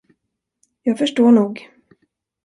[0.83, 1.69] Jag förstår nog.